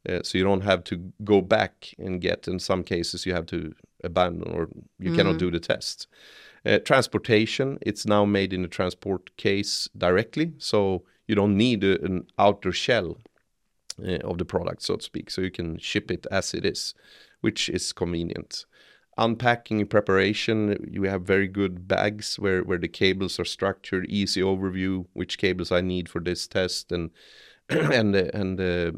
Uh, 0.07 0.23
so 0.23 0.37
you 0.37 0.45
don't 0.45 0.61
have 0.63 0.85
to 0.85 1.13
go 1.25 1.41
back 1.41 1.95
and 1.99 2.21
get. 2.21 2.47
In 2.47 2.59
some 2.59 2.85
cases, 2.85 3.25
you 3.25 3.33
have 3.33 3.47
to 3.47 3.75
abandon 4.03 4.53
or 4.53 4.69
you 4.99 5.15
cannot 5.15 5.39
do 5.39 5.51
the 5.51 5.61
test. 5.61 6.07
Uh, 6.67 6.79
transportation, 6.79 7.79
it's 7.83 8.07
now 8.07 8.25
made 8.25 8.53
in 8.53 8.65
a 8.65 8.69
transport 8.69 9.37
case 9.37 9.89
directly, 9.99 10.55
so 10.59 11.05
you 11.27 11.35
don't 11.35 11.57
need 11.57 11.85
a, 11.85 12.03
an 12.03 12.27
outer 12.39 12.73
shell 12.73 13.19
uh, 14.03 14.19
of 14.25 14.39
the 14.39 14.45
product, 14.45 14.83
so 14.83 14.97
to 14.97 15.03
speak. 15.03 15.31
So 15.31 15.43
you 15.43 15.51
can 15.51 15.79
ship 15.79 16.11
it 16.11 16.27
as 16.31 16.55
it 16.55 16.65
is, 16.65 16.95
which 17.43 17.69
is 17.69 17.93
convenient. 17.93 18.65
Unpacking 19.19 19.87
preparation, 19.87 20.89
you 20.91 21.05
have 21.05 21.23
very 21.23 21.47
good 21.47 21.87
bags 21.87 22.39
where, 22.39 22.63
where 22.63 22.79
the 22.79 22.89
cables 22.89 23.39
are 23.39 23.45
structured, 23.45 24.07
easy 24.09 24.41
overview, 24.41 25.07
which 25.13 25.39
cables 25.39 25.71
I 25.71 25.83
need 25.83 26.09
for 26.09 26.21
this 26.21 26.49
test, 26.49 26.91
and 26.91 27.11
and 27.69 28.17
uh, 28.17 28.31
and 28.35 28.61
uh, 28.61 28.93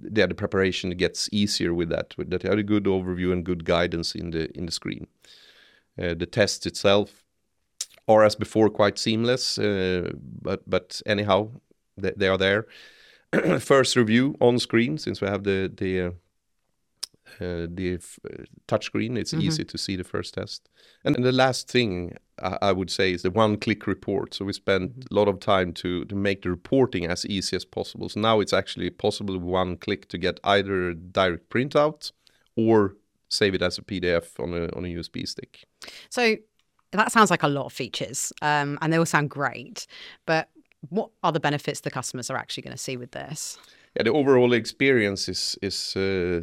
yeah, 0.00 0.26
the 0.26 0.34
preparation 0.34 0.90
gets 0.90 1.28
easier 1.32 1.74
with 1.74 1.88
that. 1.90 2.16
With 2.16 2.30
that, 2.30 2.44
you 2.44 2.50
have 2.50 2.58
a 2.58 2.62
good 2.62 2.84
overview 2.84 3.32
and 3.32 3.44
good 3.44 3.64
guidance 3.64 4.14
in 4.14 4.30
the 4.30 4.56
in 4.56 4.66
the 4.66 4.72
screen. 4.72 5.06
Uh, 5.98 6.14
the 6.14 6.26
test 6.26 6.66
itself 6.66 7.24
are 8.06 8.24
as 8.24 8.36
before 8.36 8.70
quite 8.70 8.98
seamless, 8.98 9.58
uh, 9.58 10.10
but 10.42 10.68
but 10.68 11.02
anyhow, 11.06 11.50
they, 11.96 12.12
they 12.16 12.28
are 12.28 12.38
there. 12.38 12.66
First 13.60 13.96
review 13.96 14.36
on 14.40 14.58
screen 14.58 14.98
since 14.98 15.20
we 15.20 15.28
have 15.28 15.44
the 15.44 15.72
the 15.76 16.00
uh, 16.00 16.10
uh, 17.40 17.66
the 17.70 17.94
f- 17.94 18.18
uh, 18.28 18.44
touch 18.66 18.86
screen. 18.86 19.16
It's 19.16 19.34
easy 19.34 19.64
to 19.64 19.78
see 19.78 19.96
the 19.96 20.04
first 20.04 20.34
test. 20.34 20.68
And, 21.04 21.14
then 21.14 21.22
the 21.22 21.32
last 21.32 21.70
thing 21.70 22.16
I, 22.42 22.58
I 22.62 22.72
would 22.72 22.90
say 22.90 23.12
is 23.12 23.22
the 23.22 23.30
one-click 23.30 23.86
report. 23.86 24.34
So 24.34 24.44
we 24.44 24.52
spent 24.52 25.06
a 25.10 25.14
lot 25.14 25.28
of 25.28 25.38
time 25.38 25.72
to 25.74 26.04
to 26.06 26.14
make 26.14 26.42
the 26.42 26.50
reporting 26.50 27.06
as 27.06 27.26
easy 27.26 27.56
as 27.56 27.64
possible. 27.64 28.08
So 28.08 28.20
now 28.20 28.40
it's 28.40 28.52
actually 28.52 28.90
possible 28.90 29.34
with 29.34 29.42
one 29.42 29.76
click 29.76 30.08
to 30.08 30.18
get 30.18 30.40
either 30.42 30.90
a 30.90 30.94
direct 30.94 31.50
printout 31.50 32.12
or 32.56 32.96
save 33.28 33.54
it 33.54 33.62
as 33.62 33.78
a 33.78 33.82
PDF 33.82 34.38
on 34.40 34.54
a 34.54 34.68
on 34.76 34.84
a 34.84 34.88
USB 34.88 35.26
stick. 35.26 35.64
So, 36.10 36.36
that 36.92 37.12
sounds 37.12 37.30
like 37.30 37.42
a 37.42 37.48
lot 37.48 37.66
of 37.66 37.72
features, 37.72 38.32
um, 38.42 38.78
and 38.80 38.92
they 38.92 38.98
all 38.98 39.06
sound 39.06 39.30
great. 39.30 39.86
But 40.26 40.48
what 40.88 41.10
are 41.22 41.32
the 41.32 41.40
benefits 41.40 41.80
the 41.80 41.90
customers 41.90 42.30
are 42.30 42.36
actually 42.36 42.62
going 42.62 42.76
to 42.76 42.82
see 42.82 42.96
with 42.96 43.10
this? 43.12 43.58
yeah, 43.96 44.02
the 44.04 44.12
overall 44.12 44.52
experience 44.52 45.28
is 45.28 45.58
is 45.62 45.96
uh, 45.96 46.42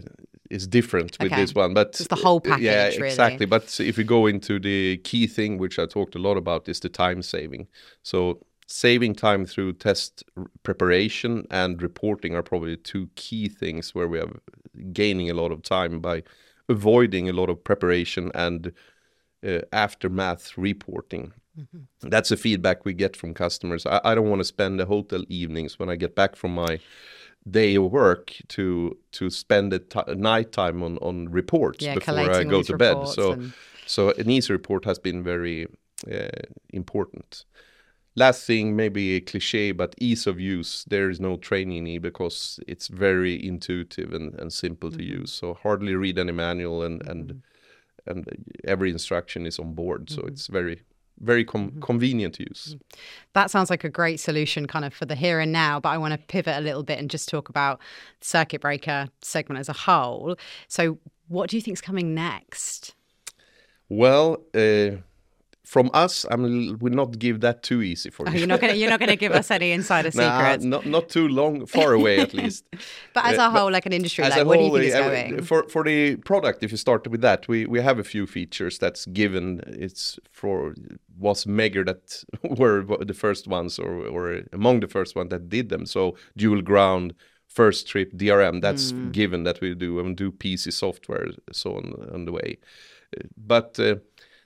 is 0.49 0.67
different 0.67 1.17
with 1.19 1.31
Okay. 1.31 1.41
this 1.41 1.55
one, 1.55 1.73
but 1.73 1.87
It's 1.87 2.07
the 2.07 2.15
whole 2.15 2.39
package. 2.39 2.63
yeah, 2.63 2.85
really. 2.87 3.07
exactly. 3.07 3.45
But 3.45 3.79
if 3.79 3.97
we 3.97 4.03
go 4.03 4.27
into 4.27 4.59
the 4.59 4.97
key 4.97 5.27
thing, 5.27 5.57
which 5.57 5.79
I 5.79 5.85
talked 5.85 6.15
a 6.15 6.19
lot 6.19 6.37
about, 6.37 6.67
is 6.69 6.79
the 6.79 6.89
time 6.89 7.21
saving. 7.21 7.67
So 8.03 8.39
saving 8.67 9.15
time 9.15 9.45
through 9.45 9.73
test 9.73 10.23
preparation 10.63 11.45
and 11.51 11.81
reporting 11.81 12.35
are 12.35 12.43
probably 12.43 12.77
two 12.77 13.09
key 13.15 13.47
things 13.49 13.95
where 13.95 14.07
we 14.07 14.19
are 14.19 14.31
gaining 14.91 15.29
a 15.29 15.33
lot 15.33 15.51
of 15.51 15.61
time 15.61 15.99
by 15.99 16.23
avoiding 16.69 17.29
a 17.29 17.33
lot 17.33 17.49
of 17.49 17.63
preparation 17.63 18.31
and 18.33 18.71
uh, 19.45 19.59
aftermath 19.71 20.57
reporting. 20.57 21.33
That's 22.01 22.29
the 22.29 22.37
feedback 22.37 22.83
we 22.85 22.93
get 22.93 23.15
from 23.15 23.33
customers. 23.33 23.85
I, 23.85 24.01
I 24.03 24.15
don't 24.15 24.29
want 24.29 24.41
to 24.41 24.45
spend 24.45 24.79
the 24.79 24.85
hotel 24.85 25.23
evenings 25.29 25.79
when 25.79 25.89
I 25.89 25.95
get 25.95 26.15
back 26.15 26.35
from 26.35 26.53
my 26.53 26.79
day 27.49 27.75
of 27.75 27.91
work 27.91 28.33
to 28.49 28.97
to 29.11 29.29
spend 29.29 29.71
the 29.71 29.79
t- 29.79 30.15
night 30.15 30.51
time 30.51 30.83
on 30.83 30.97
on 30.97 31.29
reports 31.29 31.85
Yeah, 31.85 31.95
before 31.95 32.31
I 32.31 32.43
go 32.43 32.61
to 32.63 32.77
bed. 32.77 33.07
So 33.07 33.31
and- 33.33 33.53
so 33.85 34.09
an 34.09 34.29
easy 34.29 34.51
report 34.51 34.85
has 34.85 34.99
been 34.99 35.23
very 35.23 35.67
uh, 36.11 36.27
important. 36.73 37.45
Last 38.17 38.45
thing, 38.45 38.75
maybe 38.75 39.15
a 39.15 39.21
cliche, 39.21 39.73
but 39.73 39.93
ease 39.99 40.25
of 40.25 40.39
use. 40.39 40.85
There 40.87 41.09
is 41.09 41.19
no 41.19 41.35
training 41.35 41.83
need 41.83 42.01
because 42.01 42.59
it's 42.65 42.87
very 42.87 43.45
intuitive 43.45 44.13
and, 44.13 44.33
and 44.39 44.53
simple 44.53 44.89
to 44.89 44.97
mm-hmm. 44.97 45.19
use. 45.19 45.31
So 45.33 45.55
hardly 45.55 45.95
read 45.95 46.17
any 46.17 46.31
manual 46.31 46.83
and 46.83 47.05
and 47.07 47.27
mm-hmm. 47.27 48.09
and 48.09 48.25
every 48.63 48.91
instruction 48.91 49.45
is 49.45 49.59
on 49.59 49.73
board. 49.73 50.09
So 50.09 50.19
mm-hmm. 50.19 50.29
it's 50.29 50.47
very 50.47 50.81
very 51.19 51.45
com- 51.45 51.79
convenient 51.81 52.35
to 52.35 52.43
use. 52.43 52.75
That 53.33 53.51
sounds 53.51 53.69
like 53.69 53.83
a 53.83 53.89
great 53.89 54.19
solution 54.19 54.67
kind 54.67 54.85
of 54.85 54.93
for 54.93 55.05
the 55.05 55.15
here 55.15 55.39
and 55.39 55.51
now, 55.51 55.79
but 55.79 55.89
I 55.89 55.97
want 55.97 56.13
to 56.13 56.17
pivot 56.17 56.57
a 56.57 56.61
little 56.61 56.83
bit 56.83 56.99
and 56.99 57.09
just 57.09 57.29
talk 57.29 57.49
about 57.49 57.79
circuit 58.21 58.61
breaker 58.61 59.09
segment 59.21 59.59
as 59.59 59.69
a 59.69 59.73
whole. 59.73 60.35
So 60.67 60.97
what 61.27 61.49
do 61.49 61.57
you 61.57 61.61
think 61.61 61.77
is 61.77 61.81
coming 61.81 62.13
next? 62.13 62.95
Well, 63.89 64.41
uh, 64.53 64.97
from 65.65 65.89
us, 65.93 66.25
I 66.31 66.35
mean, 66.35 66.77
we'll 66.79 66.93
not 66.93 67.17
give 67.19 67.39
that 67.41 67.63
too 67.63 67.81
easy 67.81 68.09
for 68.11 68.23
Oh, 68.27 68.31
you. 68.31 68.39
you're 68.39 68.47
not 68.53 68.61
gonna 68.61 68.73
you're 68.79 68.89
not 68.89 68.99
gonna 68.99 69.15
give 69.25 69.31
us 69.31 69.49
any 69.51 69.71
insider 69.79 70.11
Nah, 70.13 70.21
secrets. 70.37 70.63
not 70.63 70.85
not 70.85 71.09
too 71.09 71.27
long, 71.27 71.65
far 71.65 71.93
away 71.93 72.19
at 72.19 72.33
least. 72.41 72.63
but 73.15 73.25
as 73.25 73.37
uh, 73.39 73.47
a 73.47 73.49
whole, 73.49 73.71
like 73.71 73.85
an 73.85 73.93
industry, 73.93 74.23
like 74.23 74.33
whole, 74.33 74.53
do 74.53 74.63
you 74.63 74.71
think 74.71 74.85
is 74.85 74.95
uh, 74.95 75.09
going? 75.09 75.41
for 75.43 75.59
for 75.73 75.83
the 75.83 76.15
product? 76.17 76.63
If 76.63 76.71
you 76.71 76.77
start 76.77 77.07
with 77.07 77.21
that, 77.21 77.47
we 77.47 77.65
we 77.65 77.81
have 77.81 77.97
a 77.99 78.03
few 78.03 78.25
features 78.27 78.77
that's 78.77 79.05
given. 79.07 79.61
It's 79.85 80.19
for 80.31 80.75
was 81.17 81.45
Megger 81.45 81.83
that 81.85 82.23
were 82.59 82.83
the 83.05 83.13
first 83.13 83.47
ones, 83.47 83.79
or 83.79 83.91
or 84.15 84.41
among 84.53 84.81
the 84.81 84.87
first 84.97 85.15
one 85.15 85.29
that 85.29 85.49
did 85.49 85.69
them. 85.69 85.85
So 85.85 86.15
dual 86.37 86.61
ground, 86.61 87.13
first 87.47 87.87
trip 87.87 88.09
DRM. 88.13 88.61
That's 88.61 88.93
Mm. 88.93 89.11
given 89.11 89.43
that 89.45 89.61
we 89.61 89.75
do 89.75 89.99
and 89.99 90.15
do 90.17 90.31
PC 90.31 90.71
software, 90.71 91.27
so 91.51 91.67
on 91.77 91.85
on 92.13 92.25
the 92.25 92.31
way. 92.31 92.57
Uh, 93.17 93.27
But 93.37 93.79
uh, 93.79 93.95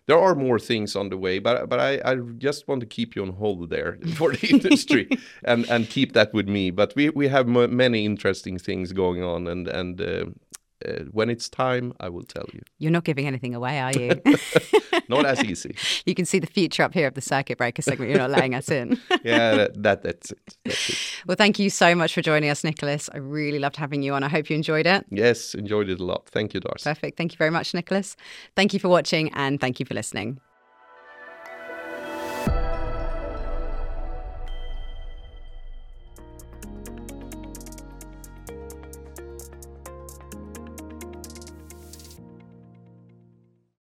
there 0.10 0.20
are 0.20 0.36
more 0.36 0.60
things 0.60 0.96
on 0.98 1.10
the 1.10 1.18
way, 1.18 1.40
but 1.40 1.70
but 1.70 1.80
I, 1.80 2.02
I 2.06 2.16
just 2.40 2.68
want 2.68 2.82
to 2.82 2.88
keep 2.88 3.16
you 3.16 3.24
on 3.24 3.34
hold 3.34 3.70
there 3.70 4.00
for 4.16 4.34
the 4.34 4.48
industry 4.50 5.10
and 5.46 5.70
and 5.70 5.90
keep 5.90 6.14
that 6.14 6.34
with 6.34 6.50
me. 6.50 6.72
But 6.72 6.94
we 6.98 7.12
we 7.12 7.30
have 7.30 7.48
m- 7.48 7.78
many 7.78 8.06
interesting 8.06 8.60
things 8.60 8.94
going 8.94 9.24
on, 9.24 9.48
and 9.48 9.70
and 9.70 10.02
uh, 10.02 10.26
uh, 10.88 11.04
when 11.12 11.30
it's 11.30 11.50
time, 11.50 11.94
I 12.00 12.10
will 12.10 12.24
tell 12.24 12.46
you. 12.54 12.62
You're 12.78 12.92
not 12.92 13.04
giving 13.04 13.28
anything 13.28 13.54
away, 13.54 13.80
are 13.80 13.92
you? 13.92 14.22
not 15.10 15.26
as 15.26 15.44
easy. 15.44 15.76
You 16.06 16.16
can 16.16 16.26
see 16.26 16.40
the 16.40 16.48
future 16.48 16.82
up 16.84 16.94
here 16.94 17.08
of 17.08 17.14
the 17.14 17.22
circuit 17.22 17.58
breaker 17.58 17.82
segment. 17.82 18.10
You're 18.10 18.20
not 18.20 18.32
letting 18.32 18.56
us 18.56 18.70
in. 18.72 19.00
yeah, 19.24 19.56
that, 19.56 19.84
that, 19.84 20.02
that's, 20.02 20.32
it. 20.32 20.40
that's 20.66 20.90
it. 20.90 20.98
Well, 21.28 21.36
thank 21.36 21.60
you 21.60 21.70
so 21.70 21.94
much 21.94 22.14
for 22.14 22.22
joining 22.22 22.50
us, 22.50 22.64
Nicholas. 22.64 23.10
I 23.14 23.18
really 23.18 23.60
loved 23.60 23.76
having 23.76 24.02
you 24.02 24.14
on. 24.14 24.24
I 24.24 24.30
hope 24.30 24.50
you 24.50 24.56
enjoyed 24.56 24.88
it. 24.88 25.06
Yes, 25.12 25.54
enjoyed 25.54 25.90
it 25.90 26.00
a 26.00 26.04
lot. 26.04 26.28
Thank 26.30 26.54
you, 26.54 26.62
Darcy. 26.62 26.90
Perfect. 26.90 27.18
Thank 27.18 27.34
you 27.34 27.38
very 27.38 27.52
much, 27.52 27.74
Nicholas. 27.74 28.16
Thank 28.56 28.74
you 28.74 28.80
for 28.80 28.90
watching 28.90 29.32
and 29.34 29.60
thank 29.60 29.80
you 29.80 29.86
for 29.86 29.94
listening. 29.94 30.40